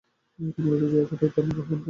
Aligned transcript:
এটি 0.39 0.59
মূলত 0.63 0.81
জোয়ার 0.91 1.07
ভাটার 1.09 1.31
পানি 1.35 1.49
বহন 1.49 1.65
করে। 1.67 1.79